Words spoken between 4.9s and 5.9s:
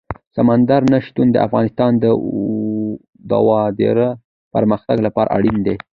لپاره اړین دي.